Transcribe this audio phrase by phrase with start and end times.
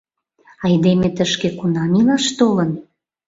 [0.65, 2.71] Айдеме тышке кунам илаш толын?